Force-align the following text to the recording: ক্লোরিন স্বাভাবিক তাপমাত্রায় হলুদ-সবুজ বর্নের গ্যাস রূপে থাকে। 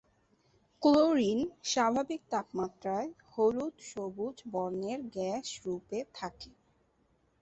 ক্লোরিন 0.81 1.39
স্বাভাবিক 1.63 2.21
তাপমাত্রায় 2.29 3.09
হলুদ-সবুজ 3.31 4.37
বর্নের 4.53 4.99
গ্যাস 5.15 5.47
রূপে 5.65 5.99
থাকে। 6.13 6.49